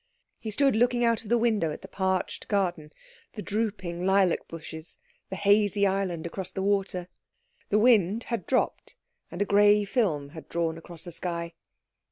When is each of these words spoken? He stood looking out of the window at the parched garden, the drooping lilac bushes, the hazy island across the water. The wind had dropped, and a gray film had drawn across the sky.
He 0.39 0.49
stood 0.49 0.75
looking 0.75 1.05
out 1.05 1.21
of 1.21 1.29
the 1.29 1.37
window 1.37 1.71
at 1.71 1.83
the 1.83 1.87
parched 1.87 2.47
garden, 2.47 2.91
the 3.33 3.43
drooping 3.43 4.03
lilac 4.03 4.47
bushes, 4.47 4.97
the 5.29 5.35
hazy 5.35 5.85
island 5.85 6.25
across 6.25 6.49
the 6.49 6.63
water. 6.63 7.07
The 7.69 7.77
wind 7.77 8.23
had 8.23 8.47
dropped, 8.47 8.95
and 9.29 9.43
a 9.43 9.45
gray 9.45 9.85
film 9.85 10.29
had 10.29 10.49
drawn 10.49 10.75
across 10.79 11.03
the 11.03 11.11
sky. 11.11 11.53